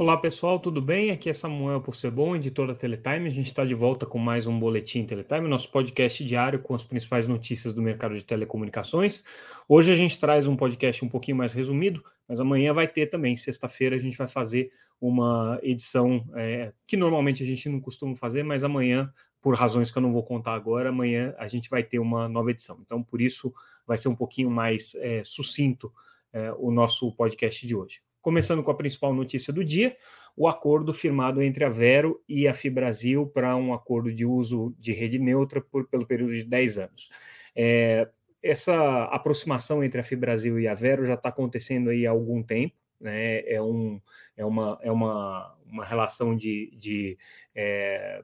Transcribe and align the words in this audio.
Olá 0.00 0.16
pessoal, 0.16 0.60
tudo 0.60 0.80
bem? 0.80 1.10
Aqui 1.10 1.28
é 1.28 1.32
Samuel 1.32 1.80
Porcebon, 1.80 2.36
editor 2.36 2.68
da 2.68 2.74
Teletime. 2.76 3.26
A 3.26 3.32
gente 3.32 3.48
está 3.48 3.64
de 3.64 3.74
volta 3.74 4.06
com 4.06 4.16
mais 4.16 4.46
um 4.46 4.56
Boletim 4.56 5.04
Teletime, 5.04 5.48
nosso 5.48 5.68
podcast 5.72 6.24
diário 6.24 6.60
com 6.60 6.72
as 6.72 6.84
principais 6.84 7.26
notícias 7.26 7.74
do 7.74 7.82
mercado 7.82 8.14
de 8.14 8.24
telecomunicações. 8.24 9.24
Hoje 9.68 9.90
a 9.90 9.96
gente 9.96 10.20
traz 10.20 10.46
um 10.46 10.54
podcast 10.54 11.04
um 11.04 11.08
pouquinho 11.08 11.36
mais 11.36 11.52
resumido, 11.52 12.00
mas 12.28 12.38
amanhã 12.38 12.72
vai 12.72 12.86
ter 12.86 13.08
também. 13.08 13.36
Sexta-feira 13.36 13.96
a 13.96 13.98
gente 13.98 14.16
vai 14.16 14.28
fazer 14.28 14.70
uma 15.00 15.58
edição 15.64 16.24
é, 16.36 16.72
que 16.86 16.96
normalmente 16.96 17.42
a 17.42 17.46
gente 17.46 17.68
não 17.68 17.80
costuma 17.80 18.14
fazer, 18.14 18.44
mas 18.44 18.62
amanhã, 18.62 19.12
por 19.42 19.56
razões 19.56 19.90
que 19.90 19.98
eu 19.98 20.02
não 20.02 20.12
vou 20.12 20.22
contar 20.22 20.54
agora, 20.54 20.90
amanhã 20.90 21.34
a 21.36 21.48
gente 21.48 21.68
vai 21.68 21.82
ter 21.82 21.98
uma 21.98 22.28
nova 22.28 22.52
edição. 22.52 22.78
Então, 22.86 23.02
por 23.02 23.20
isso, 23.20 23.52
vai 23.84 23.98
ser 23.98 24.06
um 24.06 24.14
pouquinho 24.14 24.48
mais 24.48 24.94
é, 24.94 25.24
sucinto 25.24 25.92
é, 26.32 26.52
o 26.52 26.70
nosso 26.70 27.10
podcast 27.16 27.66
de 27.66 27.74
hoje. 27.74 28.00
Começando 28.28 28.62
com 28.62 28.70
a 28.70 28.74
principal 28.74 29.14
notícia 29.14 29.54
do 29.54 29.64
dia, 29.64 29.96
o 30.36 30.46
acordo 30.46 30.92
firmado 30.92 31.40
entre 31.40 31.64
a 31.64 31.70
Vero 31.70 32.22
e 32.28 32.46
a 32.46 32.52
Fibrasil 32.52 33.26
para 33.26 33.56
um 33.56 33.72
acordo 33.72 34.12
de 34.12 34.26
uso 34.26 34.76
de 34.78 34.92
rede 34.92 35.18
neutra 35.18 35.62
por, 35.62 35.88
pelo 35.88 36.06
período 36.06 36.34
de 36.34 36.44
10 36.44 36.76
anos. 36.76 37.08
É, 37.56 38.06
essa 38.42 39.04
aproximação 39.04 39.82
entre 39.82 39.98
a 39.98 40.04
Fibrasil 40.04 40.60
e 40.60 40.68
a 40.68 40.74
Vero 40.74 41.06
já 41.06 41.14
está 41.14 41.30
acontecendo 41.30 41.88
aí 41.88 42.06
há 42.06 42.10
algum 42.10 42.42
tempo, 42.42 42.74
né? 43.00 43.40
É, 43.50 43.62
um, 43.62 43.98
é, 44.36 44.44
uma, 44.44 44.78
é 44.82 44.92
uma, 44.92 45.56
uma 45.64 45.86
relação 45.86 46.36
de, 46.36 46.70
de 46.76 47.16
é, 47.54 48.22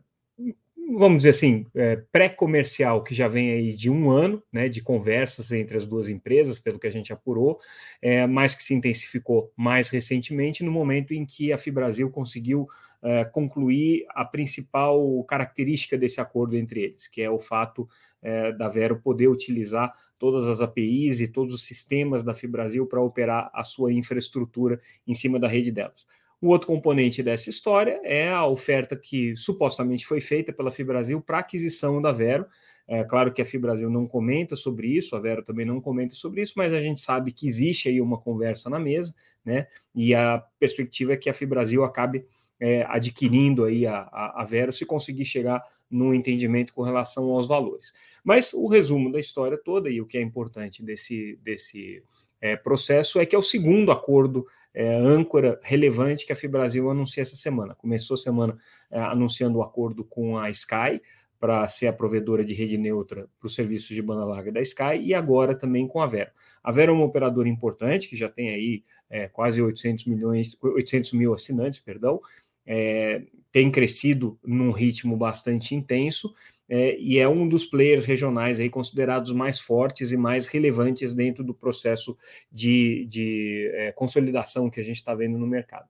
vamos 0.87 1.19
dizer 1.19 1.31
assim, 1.31 1.67
é, 1.75 1.97
pré-comercial 2.13 3.03
que 3.03 3.15
já 3.15 3.27
vem 3.29 3.51
aí 3.51 3.73
de 3.73 3.91
um 3.91 4.11
ano, 4.11 4.43
né, 4.53 4.69
de 4.69 4.81
conversas 4.81 5.51
entre 5.53 5.77
as 5.77 5.87
duas 5.87 6.09
empresas, 6.09 6.59
pelo 6.59 6.79
que 6.79 6.87
a 6.87 6.91
gente 6.91 7.13
apurou, 7.13 7.59
é, 8.01 8.27
mas 8.27 8.55
que 8.55 8.63
se 8.63 8.75
intensificou 8.75 9.53
mais 9.57 9.89
recentemente 9.89 10.63
no 10.63 10.71
momento 10.71 11.13
em 11.13 11.25
que 11.25 11.53
a 11.53 11.59
Fibrasil 11.59 12.11
conseguiu 12.11 12.69
é, 13.03 13.25
concluir 13.25 14.05
a 14.11 14.25
principal 14.25 15.23
característica 15.25 15.99
desse 15.99 16.21
acordo 16.21 16.57
entre 16.57 16.83
eles, 16.83 17.07
que 17.07 17.21
é 17.21 17.31
o 17.31 17.39
fato 17.39 17.89
é, 18.23 18.53
da 18.53 18.69
Vero 18.69 19.01
poder 19.01 19.29
utilizar 19.29 19.93
todas 20.19 20.47
as 20.47 20.61
APIs 20.61 21.21
e 21.21 21.29
todos 21.29 21.53
os 21.53 21.65
sistemas 21.65 22.23
da 22.23 22.33
Fibrasil 22.33 22.87
para 22.87 23.03
operar 23.03 23.51
a 23.53 23.63
sua 23.63 23.93
infraestrutura 23.93 24.81
em 25.07 25.15
cima 25.15 25.39
da 25.39 25.49
rede 25.49 25.71
delas. 25.71 26.07
O 26.45 26.49
outro 26.49 26.67
componente 26.67 27.23
dessa 27.23 27.49
história 27.49 27.99
é 28.05 28.29
a 28.29 28.45
oferta 28.45 28.95
que 28.95 29.35
supostamente 29.35 30.05
foi 30.05 30.21
feita 30.21 30.53
pela 30.53 30.71
Fibrasil 30.71 31.19
para 31.19 31.39
aquisição 31.39 32.03
da 32.03 32.13
Vero. 32.13 32.45
É 32.87 33.03
claro 33.03 33.33
que 33.33 33.41
a 33.41 33.47
Fibrasil 33.47 33.89
não 33.89 34.07
comenta 34.07 34.55
sobre 34.55 34.89
isso, 34.89 35.17
a 35.17 35.21
Vero 35.21 35.43
também 35.43 35.65
não 35.65 35.81
comenta 35.81 36.15
sobre 36.15 36.43
isso, 36.43 36.53
mas 36.55 36.75
a 36.75 36.83
gente 36.83 37.01
sabe 37.01 37.33
que 37.33 37.49
existe 37.49 37.89
aí 37.89 37.99
uma 37.99 38.19
conversa 38.19 38.69
na 38.69 38.79
mesa, 38.79 39.15
né? 39.43 39.67
E 39.95 40.15
a 40.15 40.45
perspectiva 40.59 41.15
é 41.15 41.17
que 41.17 41.31
a 41.31 41.33
Fibrasil 41.33 41.83
acabe 41.83 42.27
é, 42.61 42.85
adquirindo 42.91 43.65
aí 43.65 43.87
a, 43.87 44.01
a, 44.13 44.43
a 44.43 44.45
Vero 44.45 44.71
se 44.71 44.85
conseguir 44.85 45.25
chegar 45.25 45.63
num 45.91 46.13
entendimento 46.13 46.75
com 46.75 46.83
relação 46.83 47.31
aos 47.31 47.49
valores. 47.49 47.95
Mas 48.23 48.53
o 48.53 48.67
resumo 48.67 49.11
da 49.11 49.19
história 49.19 49.57
toda 49.57 49.89
e 49.89 49.99
o 49.99 50.07
que 50.07 50.19
é 50.19 50.21
importante 50.21 50.83
desse, 50.83 51.39
desse 51.43 52.03
é, 52.45 52.57
processo 52.57 53.19
é 53.19 53.25
que 53.25 53.35
é 53.35 53.39
o 53.39 53.43
segundo 53.43 53.91
acordo 53.91 54.47
é, 54.75 54.95
âncora 54.97 55.59
relevante 55.63 56.27
que 56.27 56.33
a 56.33 56.37
Fibrasil 56.37 56.91
anuncia 56.91 57.23
essa 57.23 57.37
semana. 57.37 57.75
Começou 57.75 58.17
a 58.17 58.19
semana 58.19 58.59
é, 58.91 59.01
anunciando 59.01 59.57
o 59.57 59.63
acordo 59.63 60.05
com 60.05 60.37
a 60.37 60.51
Sky 60.51 61.01
para 61.41 61.67
ser 61.69 61.87
a 61.87 61.93
provedora 61.93 62.45
de 62.45 62.53
rede 62.53 62.77
neutra 62.77 63.31
para 63.41 63.47
os 63.47 63.55
serviços 63.55 63.97
de 63.97 64.03
banda 64.03 64.27
larga 64.27 64.53
da 64.53 64.61
Sky 64.61 64.99
e 65.01 65.15
agora 65.15 65.55
também 65.55 65.89
com 65.89 66.03
a 66.03 66.07
Vero. 66.07 66.33
A 66.63 66.71
Vero 66.71 66.93
é 66.93 66.95
uma 66.95 67.07
operadora 67.07 67.49
importante 67.49 68.09
que 68.09 68.17
já 68.17 68.29
tem 68.29 68.51
aí 68.51 68.85
é, 69.09 69.27
quase 69.27 69.63
800 69.63 70.05
milhões, 70.05 70.55
800 70.61 71.15
mil 71.15 71.33
assinantes, 71.33 71.81
perdão, 71.81 72.21
é, 72.67 73.23
tem 73.51 73.71
crescido 73.71 74.39
num 74.45 74.71
ritmo 74.71 75.17
bastante 75.17 75.75
intenso 75.75 76.35
é, 76.69 76.99
e 76.99 77.19
é 77.19 77.29
um 77.29 77.49
dos 77.49 77.65
players 77.65 78.05
regionais 78.05 78.59
aí 78.59 78.71
considerados 78.71 79.33
mais 79.33 79.61
fortes 79.61 80.11
e 80.11 80.17
mais 80.17 80.47
relevantes 80.47 81.15
dentro 81.15 81.45
do 81.45 81.55
processo 81.55 82.17
de, 82.51 83.07
de 83.07 83.71
é, 83.75 83.93
consolidação 83.93 84.71
que 84.71 84.81
a 84.81 84.83
gente 84.85 84.97
está 84.97 85.15
vendo 85.15 85.39
no 85.39 85.47
mercado. 85.47 85.89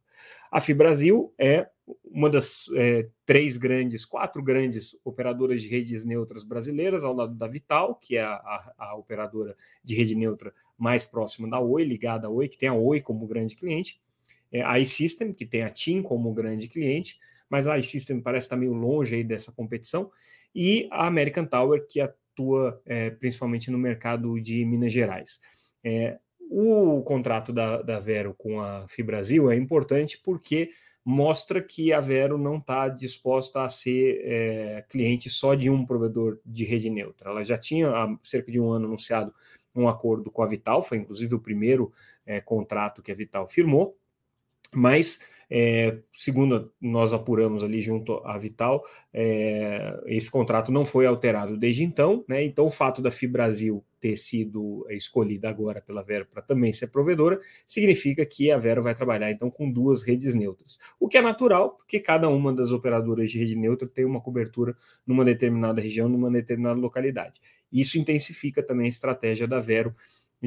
A 0.51 0.61
Fibrasil 0.61 1.33
é 1.39 1.69
uma 2.05 2.31
das 2.31 2.67
é, 2.75 3.09
três 3.27 3.57
grandes, 3.57 4.05
quatro 4.05 4.43
grandes 4.43 4.97
operadoras 5.05 5.61
de 5.61 5.69
redes 5.69 6.05
neutras 6.05 6.45
brasileiras, 6.45 7.05
ao 7.05 7.15
lado 7.15 7.35
da 7.35 7.47
Vital, 7.47 7.97
que 7.97 8.17
é 8.17 8.23
a, 8.23 8.73
a, 8.79 8.95
operadora 8.97 9.57
de 9.83 9.95
rede 9.95 10.15
neutra 10.15 10.53
mais 10.79 11.05
próxima 11.05 11.49
da 11.49 11.61
Oi, 11.61 11.85
ligada 11.85 12.27
à 12.27 12.31
Oi, 12.31 12.49
que 12.49 12.57
tem 12.57 12.69
a 12.69 12.75
Oi 12.75 13.01
como 13.01 13.27
grande 13.27 13.57
cliente, 13.57 14.01
é, 14.51 14.63
a 14.63 14.79
iSystem, 14.79 15.33
que 15.33 15.45
tem 15.45 15.63
a 15.63 15.71
TIM 15.71 16.03
como 16.03 16.33
grande 16.33 16.69
cliente, 16.69 17.19
mas 17.51 17.69
a 17.69 17.77
iSystem 17.79 18.21
parece 18.21 18.47
estar 18.47 18.57
meio 18.57 18.73
longe 18.73 19.15
aí 19.15 19.25
dessa 19.25 19.53
competição, 19.53 20.11
e 20.55 20.89
a 20.91 21.07
American 21.07 21.45
Tower, 21.45 21.87
que 21.87 22.01
atua 22.01 22.81
é, 22.87 23.11
principalmente 23.11 23.71
no 23.71 23.79
mercado 23.79 24.41
de 24.41 24.65
Minas 24.65 24.93
Gerais. 24.93 25.41
É, 25.83 26.19
o 26.51 27.03
contrato 27.03 27.53
da, 27.53 27.83
da 27.83 27.99
Vero 27.99 28.35
com 28.35 28.61
a 28.61 28.87
Fibrasil 28.89 29.51
é 29.51 29.57
importante 29.57 30.21
porque 30.23 30.71
mostra 31.05 31.61
que 31.61 31.93
a 31.93 32.01
Vero 32.01 32.39
não 32.39 32.57
está 32.57 32.89
disposta 32.89 33.63
a 33.63 33.69
ser 33.69 34.21
é, 34.25 34.85
cliente 34.89 35.29
só 35.29 35.55
de 35.55 35.69
um 35.69 35.85
provedor 35.85 36.39
de 36.45 36.65
rede 36.65 36.89
neutra. 36.89 37.31
Ela 37.31 37.45
já 37.45 37.59
tinha 37.59 37.91
há 37.91 38.19
cerca 38.23 38.51
de 38.51 38.59
um 38.59 38.71
ano 38.71 38.87
anunciado 38.87 39.35
um 39.75 39.89
acordo 39.89 40.31
com 40.31 40.43
a 40.43 40.47
Vital, 40.47 40.83
foi 40.83 40.99
inclusive 40.99 41.35
o 41.35 41.41
primeiro 41.41 41.93
é, 42.25 42.41
contrato 42.41 43.03
que 43.03 43.11
a 43.11 43.15
Vital 43.15 43.49
firmou, 43.49 43.99
mas 44.73 45.21
é, 45.51 45.99
segundo 46.13 46.73
nós 46.81 47.13
apuramos 47.13 47.63
ali 47.63 47.83
junto 47.83 48.15
à 48.27 48.37
Vital, 48.39 48.83
é, 49.13 50.01
esse 50.07 50.31
contrato 50.31 50.73
não 50.73 50.85
foi 50.85 51.07
alterado 51.07 51.57
desde 51.57 51.83
então, 51.83 52.25
né? 52.29 52.45
Então, 52.45 52.67
o 52.67 52.71
fato 52.71 53.01
da 53.01 53.11
Fibrasil 53.11 53.85
ter 54.05 54.17
sido 54.17 54.87
escolhida 54.91 55.49
agora 55.49 55.81
pela 55.81 56.03
Vero 56.03 56.27
para 56.27 56.43
também 56.43 56.71
ser 56.75 56.89
provedora, 56.89 57.41
significa 57.67 58.27
que 58.27 58.51
a 58.51 58.59
Vero 58.59 58.83
vai 58.83 58.95
trabalhar 58.95 59.31
então 59.31 59.49
com 59.49 59.71
duas 59.71 60.03
redes 60.03 60.35
neutras. 60.35 60.79
O 61.01 61.09
que 61.09 61.17
é 61.17 61.23
natural, 61.23 61.71
porque 61.71 61.99
cada 61.99 62.29
uma 62.29 62.53
das 62.53 62.71
operadoras 62.71 63.31
de 63.31 63.39
rede 63.39 63.57
neutra 63.57 63.89
tem 63.89 64.05
uma 64.05 64.21
cobertura 64.21 64.77
numa 65.07 65.25
determinada 65.25 65.81
região, 65.81 66.07
numa 66.07 66.31
determinada 66.31 66.79
localidade. 66.79 67.41
Isso 67.73 67.99
intensifica 67.99 68.63
também 68.63 68.85
a 68.85 68.91
estratégia 68.91 69.49
da 69.49 69.59
Vero 69.59 69.95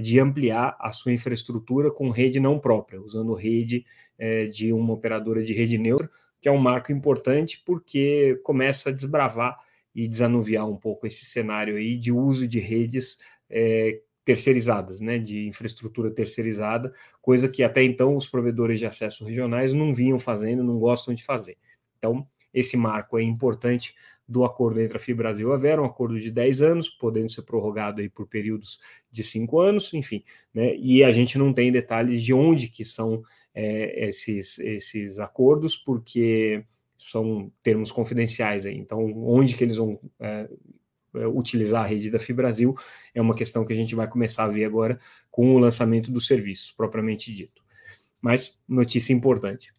de 0.01 0.19
ampliar 0.19 0.77
a 0.79 0.91
sua 0.91 1.11
infraestrutura 1.11 1.91
com 1.91 2.09
rede 2.09 2.39
não 2.39 2.59
própria, 2.59 3.01
usando 3.01 3.33
rede 3.33 3.85
é, 4.17 4.45
de 4.45 4.71
uma 4.71 4.93
operadora 4.93 5.43
de 5.43 5.53
rede 5.53 5.77
neutra, 5.77 6.09
que 6.39 6.47
é 6.47 6.51
um 6.51 6.57
marco 6.57 6.91
importante 6.91 7.61
porque 7.65 8.39
começa 8.43 8.89
a 8.89 8.93
desbravar 8.93 9.57
e 9.95 10.07
desanuviar 10.07 10.69
um 10.69 10.77
pouco 10.77 11.07
esse 11.07 11.25
cenário 11.25 11.77
aí 11.77 11.97
de 11.97 12.11
uso 12.11 12.47
de 12.47 12.59
redes 12.59 13.17
é, 13.49 13.99
terceirizadas, 14.23 15.01
né, 15.01 15.17
de 15.17 15.47
infraestrutura 15.47 16.11
terceirizada, 16.11 16.93
coisa 17.21 17.49
que 17.49 17.63
até 17.63 17.83
então 17.83 18.15
os 18.15 18.27
provedores 18.27 18.79
de 18.79 18.85
acesso 18.85 19.25
regionais 19.25 19.73
não 19.73 19.93
vinham 19.93 20.19
fazendo, 20.19 20.63
não 20.63 20.77
gostam 20.77 21.13
de 21.13 21.23
fazer. 21.23 21.57
Então, 21.97 22.27
esse 22.53 22.77
marco 22.77 23.17
é 23.17 23.23
importante 23.23 23.95
do 24.27 24.43
acordo 24.43 24.81
entre 24.81 24.97
a 24.97 24.99
FIBrasil 24.99 25.49
e 25.49 25.53
a 25.53 25.57
Vera, 25.57 25.81
um 25.81 25.85
acordo 25.85 26.19
de 26.19 26.29
10 26.29 26.61
anos, 26.61 26.89
podendo 26.89 27.31
ser 27.31 27.43
prorrogado 27.43 28.01
aí 28.01 28.09
por 28.09 28.27
períodos 28.27 28.79
de 29.09 29.23
5 29.23 29.59
anos, 29.59 29.93
enfim, 29.93 30.23
né? 30.53 30.75
E 30.75 31.03
a 31.03 31.11
gente 31.11 31.37
não 31.37 31.53
tem 31.53 31.71
detalhes 31.71 32.21
de 32.21 32.33
onde 32.33 32.67
que 32.67 32.83
são 32.83 33.23
é, 33.55 34.07
esses, 34.07 34.59
esses 34.59 35.19
acordos, 35.19 35.77
porque 35.77 36.65
são 36.97 37.51
termos 37.63 37.91
confidenciais 37.91 38.65
aí. 38.65 38.77
Então, 38.77 39.05
onde 39.23 39.55
que 39.55 39.63
eles 39.63 39.77
vão 39.77 39.99
é, 40.19 40.49
é 41.15 41.27
utilizar 41.27 41.83
a 41.83 41.87
rede 41.87 42.11
da 42.11 42.19
FIBrasil 42.19 42.75
é 43.13 43.21
uma 43.21 43.35
questão 43.35 43.63
que 43.63 43.73
a 43.73 43.75
gente 43.75 43.95
vai 43.95 44.07
começar 44.07 44.43
a 44.43 44.49
ver 44.49 44.65
agora 44.65 44.99
com 45.31 45.55
o 45.55 45.59
lançamento 45.59 46.11
dos 46.11 46.27
serviços, 46.27 46.71
propriamente 46.71 47.33
dito. 47.33 47.63
Mas 48.21 48.61
notícia 48.67 49.13
importante. 49.13 49.71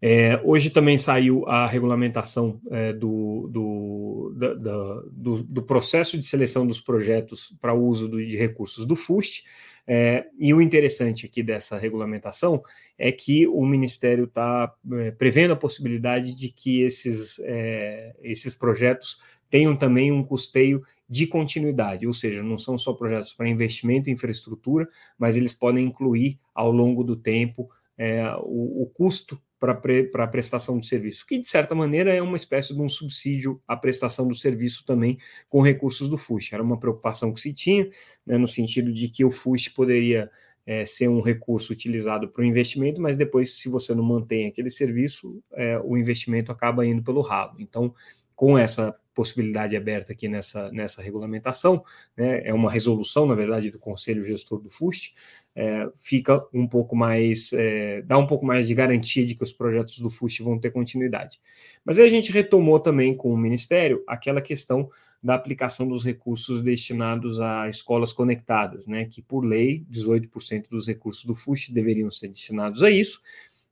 É, 0.00 0.40
hoje 0.44 0.68
também 0.68 0.98
saiu 0.98 1.46
a 1.48 1.66
regulamentação 1.66 2.60
é, 2.70 2.92
do, 2.92 3.48
do, 3.50 4.34
da, 4.36 4.54
da, 4.54 5.02
do, 5.10 5.42
do, 5.42 5.62
processo 5.62 6.18
de 6.18 6.26
seleção 6.26 6.66
dos 6.66 6.80
projetos 6.80 7.54
para 7.60 7.72
uso 7.72 8.06
do, 8.06 8.24
de 8.24 8.36
recursos 8.36 8.84
do 8.84 8.94
FUST. 8.94 9.44
É, 9.88 10.26
e 10.38 10.52
o 10.52 10.60
interessante 10.60 11.26
aqui 11.26 11.42
dessa 11.42 11.78
regulamentação 11.78 12.62
é 12.98 13.10
que 13.12 13.46
o 13.46 13.64
Ministério 13.64 14.24
está 14.24 14.74
é, 14.92 15.12
prevendo 15.12 15.52
a 15.52 15.56
possibilidade 15.56 16.34
de 16.34 16.50
que 16.50 16.82
esses, 16.82 17.38
é, 17.44 18.14
esses 18.20 18.54
projetos 18.54 19.20
tenham 19.48 19.76
também 19.76 20.10
um 20.10 20.24
custeio 20.24 20.82
de 21.08 21.26
continuidade, 21.26 22.06
ou 22.06 22.12
seja, 22.12 22.42
não 22.42 22.58
são 22.58 22.76
só 22.76 22.92
projetos 22.92 23.32
para 23.32 23.48
investimento 23.48 24.10
em 24.10 24.14
infraestrutura, 24.14 24.88
mas 25.16 25.36
eles 25.36 25.52
podem 25.52 25.84
incluir 25.84 26.38
ao 26.52 26.72
longo 26.72 27.04
do 27.04 27.14
tempo 27.14 27.70
é, 27.96 28.22
o, 28.40 28.82
o, 28.82 28.90
custo 28.92 29.40
para 29.58 29.74
pre, 29.74 30.10
a 30.14 30.26
prestação 30.26 30.78
de 30.78 30.86
serviço, 30.86 31.26
que 31.26 31.38
de 31.38 31.48
certa 31.48 31.74
maneira 31.74 32.14
é 32.14 32.20
uma 32.20 32.36
espécie 32.36 32.74
de 32.74 32.80
um 32.80 32.88
subsídio 32.88 33.60
à 33.66 33.76
prestação 33.76 34.28
do 34.28 34.34
serviço 34.34 34.84
também 34.84 35.18
com 35.48 35.62
recursos 35.62 36.08
do 36.08 36.18
FUSH. 36.18 36.52
Era 36.52 36.62
uma 36.62 36.78
preocupação 36.78 37.32
que 37.32 37.40
se 37.40 37.52
tinha, 37.52 37.88
né, 38.26 38.36
no 38.36 38.46
sentido 38.46 38.92
de 38.92 39.08
que 39.08 39.24
o 39.24 39.30
FUSH 39.30 39.70
poderia 39.70 40.30
é, 40.66 40.84
ser 40.84 41.08
um 41.08 41.20
recurso 41.20 41.72
utilizado 41.72 42.28
para 42.28 42.42
o 42.42 42.44
investimento, 42.44 43.00
mas 43.00 43.16
depois, 43.16 43.58
se 43.58 43.68
você 43.68 43.94
não 43.94 44.02
mantém 44.02 44.48
aquele 44.48 44.68
serviço, 44.68 45.42
é, 45.52 45.78
o 45.78 45.96
investimento 45.96 46.50
acaba 46.50 46.84
indo 46.84 47.02
pelo 47.02 47.20
ralo. 47.20 47.54
Então, 47.58 47.94
com 48.34 48.58
essa 48.58 48.94
possibilidade 49.14 49.74
aberta 49.74 50.12
aqui 50.12 50.28
nessa, 50.28 50.70
nessa 50.70 51.00
regulamentação, 51.00 51.82
né, 52.14 52.42
é 52.46 52.52
uma 52.52 52.70
resolução, 52.70 53.24
na 53.24 53.34
verdade, 53.34 53.70
do 53.70 53.78
Conselho 53.78 54.22
Gestor 54.22 54.60
do 54.60 54.68
FUST, 54.68 55.14
é, 55.56 55.88
fica 55.96 56.46
um 56.52 56.66
pouco 56.66 56.94
mais, 56.94 57.50
é, 57.54 58.02
dá 58.02 58.18
um 58.18 58.26
pouco 58.26 58.44
mais 58.44 58.68
de 58.68 58.74
garantia 58.74 59.24
de 59.24 59.34
que 59.34 59.42
os 59.42 59.52
projetos 59.52 59.98
do 59.98 60.10
FUST 60.10 60.42
vão 60.42 60.58
ter 60.58 60.70
continuidade. 60.70 61.40
Mas 61.82 61.98
aí 61.98 62.04
a 62.04 62.10
gente 62.10 62.30
retomou 62.30 62.78
também 62.78 63.16
com 63.16 63.32
o 63.32 63.38
Ministério 63.38 64.04
aquela 64.06 64.42
questão 64.42 64.90
da 65.22 65.34
aplicação 65.34 65.88
dos 65.88 66.04
recursos 66.04 66.60
destinados 66.60 67.40
a 67.40 67.70
escolas 67.70 68.12
conectadas, 68.12 68.86
né, 68.86 69.06
que 69.06 69.22
por 69.22 69.40
lei 69.40 69.82
18% 69.90 70.68
dos 70.68 70.86
recursos 70.86 71.24
do 71.24 71.34
FUST 71.34 71.72
deveriam 71.72 72.10
ser 72.10 72.28
destinados 72.28 72.82
a 72.82 72.90
isso. 72.90 73.22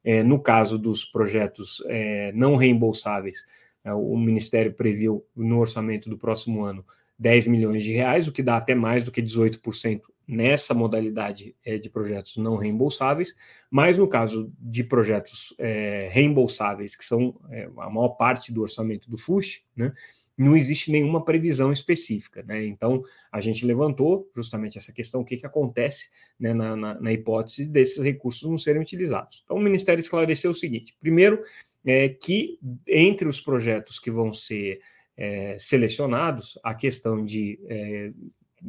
É, 0.03 0.23
no 0.23 0.41
caso 0.41 0.79
dos 0.79 1.05
projetos 1.05 1.83
é, 1.87 2.33
não 2.33 2.57
reembolsáveis, 2.57 3.45
é, 3.85 3.93
o 3.93 4.17
Ministério 4.17 4.73
previu 4.73 5.23
no 5.37 5.59
orçamento 5.59 6.09
do 6.09 6.17
próximo 6.17 6.65
ano 6.65 6.85
10 7.19 7.47
milhões 7.47 7.85
de 7.85 7.93
reais, 7.93 8.27
o 8.27 8.33
que 8.33 8.43
dá 8.43 8.57
até 8.57 8.75
mais 8.75 9.05
do 9.05 9.13
que 9.13 9.23
18% 9.23 10.01
nessa 10.27 10.75
modalidade 10.75 11.55
é, 11.65 11.79
de 11.79 11.91
projetos 11.91 12.37
não 12.37 12.57
reembolsáveis, 12.57 13.35
mas 13.71 13.99
no 13.99 14.09
caso 14.09 14.53
de 14.59 14.83
projetos 14.83 15.55
é, 15.59 16.09
reembolsáveis, 16.11 16.97
que 16.97 17.05
são 17.05 17.39
é, 17.51 17.69
a 17.79 17.91
maior 17.91 18.11
parte 18.11 18.53
do 18.53 18.63
orçamento 18.63 19.11
do 19.11 19.17
FUSH, 19.17 19.63
né, 19.77 19.93
não 20.37 20.57
existe 20.57 20.91
nenhuma 20.91 21.25
previsão 21.25 21.73
específica. 21.73 22.43
Né? 22.43 22.67
Então, 22.67 23.03
a 23.31 23.41
gente 23.41 23.65
levantou 23.65 24.29
justamente 24.35 24.77
essa 24.77 24.93
questão, 24.93 25.21
o 25.21 25.25
que, 25.25 25.37
que 25.37 25.47
acontece 25.47 26.11
né, 26.39 26.53
na, 26.53 26.77
na, 26.77 27.01
na, 27.01 27.13
hipótese 27.13 27.67
desses 27.67 28.03
recursos 28.03 28.49
não 28.49 28.59
serem 28.59 28.83
utilizados. 28.83 29.43
Então, 29.45 29.57
o 29.57 29.63
Ministério 29.63 30.01
esclareceu 30.01 30.51
o 30.51 30.55
seguinte: 30.55 30.97
primeiro, 31.01 31.41
é, 31.85 32.09
que 32.09 32.59
entre 32.87 33.29
os 33.29 33.41
projetos 33.41 33.99
que 33.99 34.11
vão 34.11 34.33
ser 34.33 34.81
é, 35.17 35.57
selecionados, 35.59 36.59
a 36.63 36.75
questão 36.75 37.25
de 37.25 37.61
é, 37.69 38.13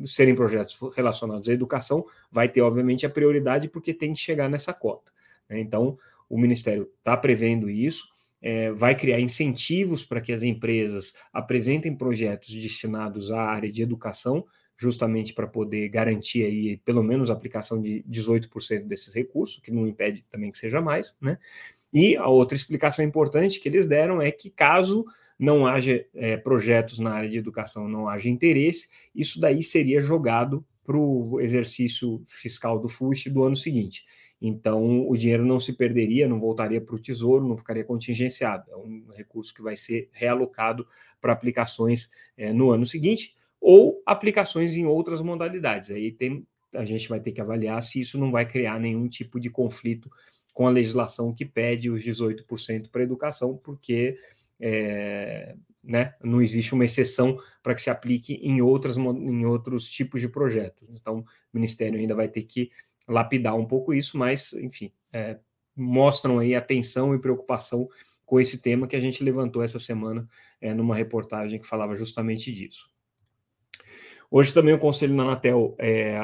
serem 0.05 0.35
projetos 0.35 0.77
relacionados 0.95 1.47
à 1.47 1.53
educação 1.53 2.05
vai 2.31 2.49
ter, 2.49 2.61
obviamente, 2.61 3.05
a 3.05 3.09
prioridade, 3.09 3.69
porque 3.69 3.93
tem 3.93 4.13
que 4.13 4.19
chegar 4.19 4.49
nessa 4.49 4.73
cota. 4.73 5.11
Né? 5.49 5.59
Então, 5.59 5.97
o 6.29 6.37
Ministério 6.37 6.89
está 6.99 7.15
prevendo 7.15 7.69
isso, 7.69 8.09
é, 8.41 8.71
vai 8.71 8.95
criar 8.95 9.19
incentivos 9.19 10.05
para 10.05 10.21
que 10.21 10.31
as 10.31 10.43
empresas 10.43 11.13
apresentem 11.31 11.95
projetos 11.95 12.53
destinados 12.53 13.31
à 13.31 13.41
área 13.41 13.71
de 13.71 13.81
educação, 13.81 14.45
justamente 14.77 15.33
para 15.33 15.47
poder 15.47 15.87
garantir 15.89 16.43
aí 16.43 16.77
pelo 16.77 17.01
menos 17.01 17.29
a 17.29 17.33
aplicação 17.33 17.81
de 17.81 18.03
18% 18.09 18.85
desses 18.85 19.13
recursos, 19.13 19.61
que 19.61 19.71
não 19.71 19.87
impede 19.87 20.25
também 20.29 20.51
que 20.51 20.57
seja 20.57 20.81
mais, 20.81 21.15
né? 21.21 21.37
E 21.93 22.17
a 22.17 22.27
outra 22.27 22.57
explicação 22.57 23.05
importante 23.05 23.59
que 23.59 23.69
eles 23.69 23.87
deram 23.87 24.21
é 24.21 24.29
que 24.29 24.49
caso 24.49 25.05
não 25.37 25.65
haja 25.65 26.05
é, 26.13 26.37
projetos 26.37 26.99
na 26.99 27.11
área 27.11 27.29
de 27.29 27.37
educação, 27.37 27.87
não 27.87 28.07
haja 28.07 28.29
interesse, 28.29 28.89
isso 29.13 29.39
daí 29.39 29.61
seria 29.61 30.01
jogado 30.01 30.65
para 30.83 30.97
o 30.97 31.41
exercício 31.41 32.23
fiscal 32.27 32.79
do 32.79 32.87
FUST 32.87 33.29
do 33.29 33.43
ano 33.43 33.55
seguinte. 33.55 34.05
Então, 34.41 35.09
o 35.09 35.17
dinheiro 35.17 35.45
não 35.45 35.59
se 35.59 35.73
perderia, 35.73 36.27
não 36.27 36.39
voltaria 36.39 36.79
para 36.79 36.95
o 36.95 36.99
tesouro, 36.99 37.47
não 37.47 37.57
ficaria 37.57 37.83
contingenciado. 37.83 38.69
É 38.69 38.75
um 38.75 39.07
recurso 39.15 39.53
que 39.53 39.61
vai 39.61 39.75
ser 39.75 40.09
realocado 40.11 40.87
para 41.19 41.33
aplicações 41.33 42.09
é, 42.37 42.53
no 42.53 42.71
ano 42.71 42.85
seguinte 42.85 43.33
ou 43.59 44.01
aplicações 44.05 44.75
em 44.75 44.85
outras 44.85 45.21
modalidades. 45.21 45.89
Aí 45.89 46.11
tem, 46.11 46.45
a 46.75 46.85
gente 46.85 47.09
vai 47.09 47.19
ter 47.19 47.31
que 47.31 47.41
avaliar 47.41 47.81
se 47.81 47.99
isso 47.99 48.19
não 48.19 48.31
vai 48.31 48.45
criar 48.45 48.79
nenhum 48.79 49.07
tipo 49.07 49.39
de 49.39 49.49
conflito 49.49 50.11
com 50.53 50.67
a 50.67 50.71
legislação 50.71 51.33
que 51.33 51.43
pede 51.43 51.89
os 51.89 52.03
18% 52.03 52.89
para 52.91 53.03
educação, 53.03 53.57
porque 53.57 54.17
é, 54.59 55.55
né, 55.83 56.15
não 56.23 56.41
existe 56.41 56.73
uma 56.73 56.85
exceção 56.85 57.37
para 57.61 57.75
que 57.75 57.81
se 57.81 57.89
aplique 57.89 58.35
em, 58.35 58.61
outras, 58.61 58.97
em 58.97 59.45
outros 59.45 59.89
tipos 59.89 60.19
de 60.19 60.27
projetos. 60.27 60.87
Então, 60.89 61.19
o 61.19 61.25
Ministério 61.53 61.99
ainda 61.99 62.15
vai 62.15 62.27
ter 62.27 62.43
que 62.43 62.71
lapidar 63.07 63.55
um 63.55 63.65
pouco 63.65 63.93
isso, 63.93 64.17
mas, 64.17 64.53
enfim, 64.53 64.91
é, 65.13 65.37
mostram 65.75 66.39
aí 66.39 66.55
atenção 66.55 67.13
e 67.13 67.19
preocupação 67.19 67.87
com 68.25 68.39
esse 68.39 68.57
tema 68.57 68.87
que 68.87 68.95
a 68.95 68.99
gente 68.99 69.23
levantou 69.23 69.61
essa 69.61 69.77
semana 69.77 70.27
é, 70.59 70.73
numa 70.73 70.95
reportagem 70.95 71.59
que 71.59 71.67
falava 71.67 71.95
justamente 71.95 72.51
disso. 72.51 72.89
Hoje 74.31 74.53
também 74.53 74.73
o 74.73 74.79
Conselho 74.79 75.15
da 75.15 75.23
Anatel 75.23 75.75
é, 75.77 76.17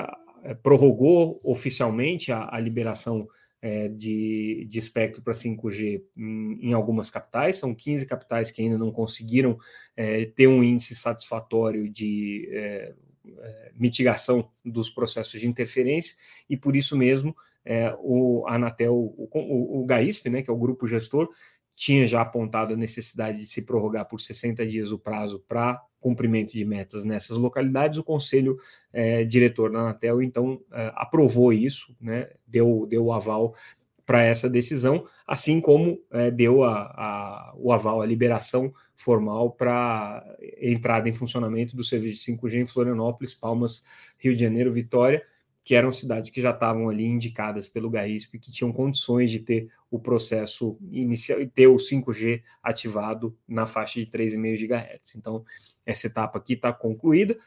prorrogou 0.64 1.40
oficialmente 1.44 2.32
a, 2.32 2.50
a 2.52 2.60
liberação 2.60 3.28
é, 3.62 3.88
de, 3.88 4.66
de 4.68 4.80
espectro 4.80 5.22
para 5.22 5.34
5G 5.34 6.02
em, 6.18 6.70
em, 6.70 6.74
algumas 6.74 7.10
capitais, 7.10 7.58
são 7.58 7.76
15 7.76 8.06
capitais 8.08 8.50
que 8.50 8.62
ainda 8.62 8.78
não 8.78 8.92
conseguiram 8.92 9.58
é, 9.96 10.26
ter 10.26 10.48
um 10.48 10.64
índice 10.64 10.96
satisfatório 10.96 11.88
de 11.88 12.50
é, 12.52 12.94
é 13.40 13.72
mitigação 13.76 14.50
dos 14.66 14.90
processos 14.90 15.40
de 15.40 15.48
interferência, 15.48 16.16
e 16.50 16.58
por 16.58 16.76
isso 16.76 16.98
mesmo 16.98 17.36
é, 17.64 17.96
o 18.00 18.46
Anatel, 18.48 18.96
o, 18.96 19.30
o, 19.32 19.82
o 19.82 19.86
GAISP, 19.86 20.30
né, 20.30 20.42
que 20.42 20.50
é 20.50 20.54
o 20.54 20.58
grupo 20.58 20.88
gestor, 20.88 21.30
tinha 21.76 22.06
já 22.08 22.22
apontado 22.22 22.74
a 22.74 22.78
necessidade 22.78 23.40
de 23.40 23.46
se 23.46 23.64
prorrogar 23.64 24.08
por 24.08 24.20
60 24.20 24.66
dias 24.66 24.92
o 24.92 25.00
prazo 25.00 25.44
para 25.48 25.82
cumprimento 26.00 26.54
de 26.54 26.66
metas 26.66 27.04
nessas 27.04 27.38
localidades, 27.38 28.00
o 28.00 28.04
conselho 28.04 28.58
é, 28.92 29.24
diretor 29.24 29.72
da 29.72 29.80
Anatel 29.80 30.22
então 30.22 30.60
é, 30.72 30.92
aprovou 30.96 31.54
isso, 31.54 31.96
né, 32.02 32.30
deu, 32.46 32.88
deu 32.90 33.06
o 33.06 33.14
aval 33.14 33.56
para 34.06 34.24
essa 34.24 34.50
decisão, 34.50 35.06
assim 35.26 35.62
como 35.62 36.02
é, 36.12 36.32
deu 36.32 36.64
a, 36.64 36.82
a, 36.82 37.54
o 37.56 37.72
aval, 37.72 38.02
a 38.02 38.06
liberação 38.06 38.74
formal 38.96 39.52
para 39.52 40.24
entrada 40.60 41.08
em 41.08 41.14
funcionamento 41.14 41.76
do 41.76 41.84
serviço 41.84 42.26
de 42.26 42.38
5G 42.38 42.62
em 42.62 42.66
Florianópolis, 42.66 43.34
Palmas, 43.34 43.84
Rio 44.18 44.36
de 44.36 44.42
Janeiro, 44.42 44.72
Vitória, 44.72 45.24
que 45.64 45.76
eram 45.76 45.92
cidades 45.92 46.30
que 46.30 46.42
já 46.42 46.52
estavam 46.52 46.90
ali 46.90 47.06
indicadas 47.06 47.70
pelo 47.70 47.90
GAISP, 47.90 48.40
que 48.40 48.52
tinham 48.52 48.74
condições 48.74 49.32
de 49.32 49.40
ter 49.40 49.70
o 49.92 50.00
processo 50.00 50.78
inicial 50.90 51.42
e 51.42 51.46
ter 51.46 51.68
o 51.68 51.76
5G 51.76 52.42
ativado 52.64 53.38
na 53.46 53.66
faixa 53.66 54.00
de 54.00 54.06
3,5 54.06 54.68
GHz. 54.68 55.16
Então, 55.18 55.44
essa 55.86 56.08
etapa 56.08 56.40
aqui 56.40 56.54
está 56.54 56.72
concluída, 56.72 57.38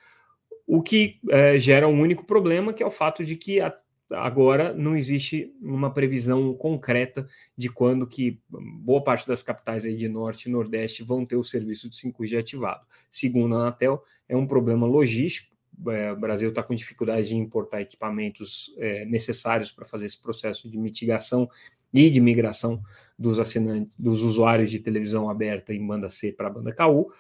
o 0.67 0.83
que 0.83 1.19
é, 1.31 1.59
gera 1.59 1.89
um 1.89 1.99
único 1.99 2.25
problema, 2.25 2.75
que 2.75 2.83
é 2.83 2.87
o 2.87 2.91
fato 2.91 3.25
de 3.25 3.35
que 3.35 3.61
a, 3.61 3.75
agora 4.11 4.75
não 4.75 4.95
existe 4.95 5.55
uma 5.61 5.91
previsão 5.91 6.55
concreta 6.55 7.27
de 7.57 7.71
quando 7.71 8.07
que 8.07 8.41
boa 8.51 9.03
parte 9.03 9.27
das 9.27 9.43
capitais 9.43 9.87
aí 9.87 9.97
de 9.97 10.09
Norte 10.09 10.49
e 10.49 10.53
Nordeste 10.53 11.03
vão 11.03 11.25
ter 11.25 11.37
o 11.37 11.45
serviço 11.45 11.89
de 11.89 11.97
5G 11.97 12.39
ativado. 12.39 12.87
Segundo 13.09 13.55
a 13.55 13.61
Anatel, 13.61 14.03
é 14.29 14.37
um 14.37 14.47
problema 14.47 14.87
logístico, 14.87 15.55
é, 15.89 16.13
o 16.13 16.17
Brasil 16.17 16.51
está 16.51 16.63
com 16.63 16.75
dificuldade 16.75 17.29
de 17.29 17.37
importar 17.37 17.81
equipamentos 17.81 18.73
é, 18.79 19.05
necessários 19.05 19.73
para 19.73 19.85
fazer 19.85 20.07
esse 20.07 20.21
processo 20.21 20.69
de 20.69 20.79
mitigação 20.79 21.49
e 21.95 22.11
de 22.11 22.21
migração 22.21 22.83
dos 23.17 23.39
assinantes, 23.39 23.97
dos 23.97 24.23
usuários 24.23 24.71
de 24.71 24.81
televisão 24.81 25.31
aberta 25.31 25.73
em 25.73 25.87
banda 25.87 26.09
C 26.09 26.33
para 26.33 26.49
a 26.49 26.51
banda 26.51 26.75
KU, 26.75 27.13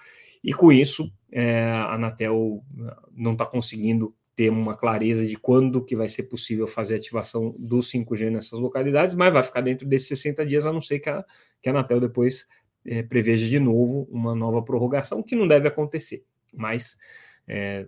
e 0.42 0.52
com 0.52 0.72
isso 0.72 1.10
é, 1.30 1.62
a 1.62 1.94
Anatel 1.94 2.62
não 3.16 3.32
está 3.32 3.46
conseguindo 3.46 4.14
ter 4.36 4.50
uma 4.50 4.76
clareza 4.76 5.24
de 5.24 5.36
quando 5.36 5.84
que 5.84 5.94
vai 5.94 6.08
ser 6.08 6.24
possível 6.24 6.66
fazer 6.66 6.94
a 6.94 6.96
ativação 6.96 7.54
do 7.56 7.78
5G 7.78 8.30
nessas 8.30 8.58
localidades, 8.58 9.14
mas 9.14 9.32
vai 9.32 9.42
ficar 9.42 9.60
dentro 9.60 9.86
desses 9.86 10.08
60 10.08 10.44
dias, 10.44 10.66
a 10.66 10.72
não 10.72 10.80
ser 10.80 10.98
que 10.98 11.08
a, 11.08 11.24
que 11.62 11.68
a 11.68 11.72
Anatel 11.72 12.00
depois 12.00 12.48
é, 12.84 13.02
preveja 13.02 13.48
de 13.48 13.60
novo 13.60 14.08
uma 14.10 14.34
nova 14.34 14.60
prorrogação, 14.60 15.22
que 15.22 15.36
não 15.36 15.46
deve 15.46 15.68
acontecer. 15.68 16.24
Mas 16.52 16.96
é, 17.46 17.86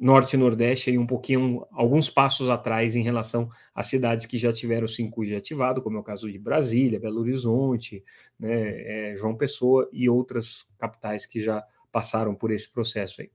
norte 0.00 0.32
e 0.32 0.38
nordeste 0.38 0.88
aí 0.88 0.96
um 0.96 1.04
pouquinho, 1.04 1.66
alguns 1.70 2.08
passos 2.08 2.48
atrás 2.48 2.96
em 2.96 3.02
relação 3.02 3.50
às 3.74 3.86
cidades 3.86 4.24
que 4.24 4.38
já 4.38 4.50
tiveram 4.50 4.86
o 4.86 4.88
5G 4.88 5.36
ativado, 5.36 5.82
como 5.82 5.98
é 5.98 6.00
o 6.00 6.04
caso 6.04 6.30
de 6.30 6.38
Brasília, 6.38 6.98
Belo 6.98 7.20
Horizonte, 7.20 8.02
né, 8.38 9.10
é, 9.10 9.16
João 9.16 9.36
Pessoa 9.36 9.88
e 9.92 10.08
outras 10.08 10.66
capitais 10.78 11.26
que 11.26 11.38
já 11.38 11.62
passaram 11.92 12.34
por 12.34 12.50
esse 12.50 12.72
processo 12.72 13.20
aí. 13.20 13.30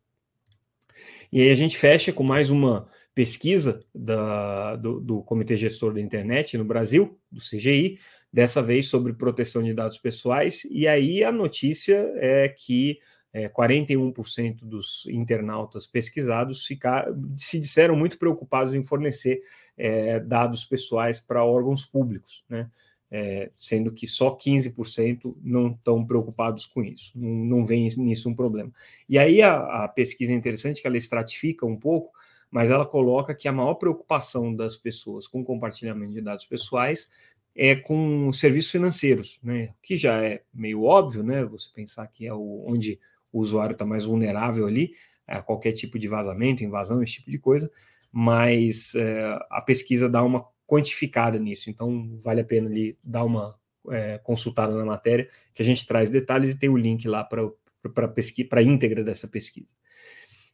E 1.32 1.40
aí 1.42 1.52
a 1.52 1.56
gente 1.56 1.78
fecha 1.78 2.12
com 2.12 2.24
mais 2.24 2.50
uma 2.50 2.90
pesquisa 3.14 3.80
da, 3.94 4.76
do, 4.76 5.00
do 5.00 5.22
Comitê 5.22 5.56
Gestor 5.56 5.94
da 5.94 6.02
Internet 6.02 6.58
no 6.58 6.66
Brasil, 6.66 7.20
do 7.32 7.40
CGI, 7.40 8.00
dessa 8.34 8.62
vez 8.62 8.88
sobre 8.88 9.14
proteção 9.14 9.62
de 9.62 9.74
dados 9.74 10.00
pessoais, 10.00 10.66
e 10.66 10.88
aí 10.88 11.24
a 11.24 11.32
notícia 11.32 12.12
é 12.16 12.50
que 12.50 13.00
é, 13.36 13.50
41% 13.50 14.64
dos 14.64 15.06
internautas 15.08 15.86
pesquisados 15.86 16.66
ficar, 16.66 17.06
se 17.36 17.60
disseram 17.60 17.94
muito 17.94 18.18
preocupados 18.18 18.74
em 18.74 18.82
fornecer 18.82 19.42
é, 19.78 20.22
dados 20.22 20.64
pessoais 20.64 21.20
para 21.20 21.44
órgãos 21.44 21.86
públicos, 21.86 22.46
né? 22.48 22.72
É, 23.12 23.52
sendo 23.54 23.92
que 23.92 24.08
só 24.08 24.36
15% 24.36 25.36
não 25.44 25.68
estão 25.68 26.04
preocupados 26.04 26.66
com 26.66 26.84
isso, 26.84 27.12
não, 27.14 27.30
não 27.30 27.66
vem 27.66 27.88
nisso 27.98 28.30
um 28.30 28.34
problema. 28.34 28.72
E 29.08 29.20
aí 29.20 29.42
a, 29.42 29.84
a 29.84 29.88
pesquisa 29.88 30.34
é 30.34 30.36
interessante 30.36 30.82
que 30.82 30.88
ela 30.88 30.98
estratifica 30.98 31.66
um 31.66 31.78
pouco 31.78 32.12
mas 32.50 32.72
ela 32.72 32.86
coloca 32.86 33.36
que 33.36 33.50
a 33.50 33.52
maior 33.52 33.74
preocupação 33.74 34.56
das 34.56 34.78
pessoas 34.78 35.28
com 35.28 35.44
compartilhamento 35.44 36.14
de 36.14 36.22
dados 36.22 36.46
pessoais 36.46 37.10
é 37.54 37.76
com 37.76 38.32
serviços 38.32 38.72
financeiros, 38.72 39.40
né? 39.44 39.74
Que 39.82 39.98
já 39.98 40.24
é 40.24 40.42
meio 40.54 40.84
óbvio, 40.84 41.22
né? 41.22 41.44
Você 41.44 41.70
pensar 41.74 42.08
que 42.08 42.26
é 42.26 42.34
o, 42.34 42.64
onde 42.66 42.98
o 43.36 43.42
usuário 43.42 43.74
está 43.74 43.86
mais 43.86 44.06
vulnerável 44.06 44.66
ali 44.66 44.94
a 45.28 45.42
qualquer 45.42 45.74
tipo 45.74 45.98
de 46.00 46.08
vazamento, 46.08 46.64
invasão, 46.64 47.02
esse 47.02 47.14
tipo 47.14 47.32
de 47.32 47.40
coisa, 47.40 47.70
mas 48.12 48.94
é, 48.96 49.40
a 49.50 49.62
pesquisa 49.62 50.08
dá 50.08 50.24
uma 50.24 50.46
quantificada 50.68 51.38
nisso, 51.38 51.70
então 51.70 52.18
vale 52.24 52.42
a 52.42 52.46
pena 52.46 52.70
ali 52.70 52.98
dar 53.04 53.24
uma 53.24 53.56
é, 53.90 54.18
consultada 54.20 54.76
na 54.76 54.86
matéria, 54.86 55.28
que 55.54 55.62
a 55.62 55.66
gente 55.66 55.86
traz 55.86 56.10
detalhes 56.10 56.54
e 56.54 56.60
tem 56.60 56.70
o 56.70 56.78
link 56.78 57.08
lá 57.08 57.24
para 57.24 57.50
para 57.94 58.60
a 58.60 58.64
íntegra 58.64 59.04
dessa 59.04 59.28
pesquisa. 59.28 59.70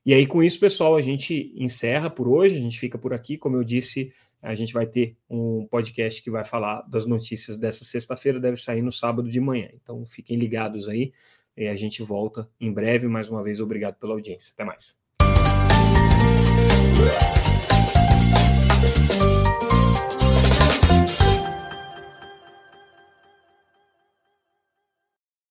E 0.06 0.14
aí, 0.14 0.28
com 0.28 0.44
isso, 0.44 0.60
pessoal, 0.60 0.98
a 0.98 1.02
gente 1.02 1.54
encerra 1.56 2.10
por 2.10 2.28
hoje, 2.28 2.58
a 2.58 2.60
gente 2.60 2.78
fica 2.78 2.98
por 2.98 3.14
aqui. 3.14 3.38
Como 3.38 3.56
eu 3.56 3.64
disse, 3.64 4.12
a 4.42 4.54
gente 4.54 4.74
vai 4.74 4.86
ter 4.86 5.16
um 5.30 5.66
podcast 5.66 6.22
que 6.22 6.30
vai 6.30 6.44
falar 6.44 6.82
das 6.90 7.06
notícias 7.06 7.58
dessa 7.58 7.86
sexta-feira, 7.86 8.38
deve 8.38 8.58
sair 8.58 8.82
no 8.82 8.92
sábado 8.92 9.30
de 9.30 9.40
manhã. 9.40 9.70
Então, 9.76 10.06
fiquem 10.06 10.38
ligados 10.38 10.90
aí. 10.90 11.14
E 11.62 11.68
a 11.68 11.76
gente 11.76 12.02
volta 12.02 12.50
em 12.60 12.74
breve. 12.74 13.08
Mais 13.08 13.30
uma 13.30 13.44
vez, 13.44 13.60
obrigado 13.60 14.00
pela 14.00 14.14
audiência. 14.14 14.52
Até 14.52 14.64
mais. 14.64 15.00